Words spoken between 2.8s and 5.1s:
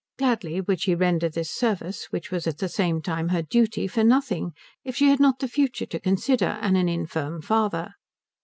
time her duty, for nothing, if she